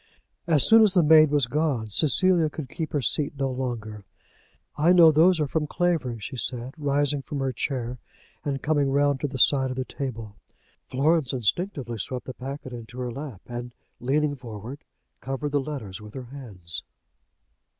As 0.47 0.67
soon 0.67 0.81
as 0.81 0.95
the 0.95 1.03
maid 1.03 1.29
was 1.29 1.45
gone, 1.45 1.91
Cecilia 1.91 2.49
could 2.49 2.69
keep 2.69 2.91
her 2.91 3.03
seat 3.03 3.33
no 3.37 3.51
longer. 3.51 4.03
"I 4.75 4.93
know 4.93 5.11
those 5.11 5.39
are 5.39 5.45
from 5.45 5.67
Clavering," 5.67 6.17
she 6.17 6.37
said, 6.37 6.73
rising 6.75 7.21
from 7.21 7.37
her 7.37 7.51
chair, 7.51 7.99
and 8.43 8.63
coming 8.63 8.89
round 8.89 9.19
to 9.19 9.27
the 9.27 9.37
side 9.37 9.69
of 9.69 9.77
the 9.77 9.85
table. 9.85 10.37
Florence 10.89 11.33
instinctively 11.33 11.99
swept 11.99 12.25
the 12.25 12.33
packet 12.33 12.73
into 12.73 12.97
her 12.99 13.11
lap, 13.11 13.41
and, 13.45 13.73
leaning 13.99 14.35
forward, 14.35 14.79
covered 15.19 15.51
the 15.51 15.59
letters 15.61 16.01
with 16.01 16.15
her 16.15 16.23
hands. 16.25 16.81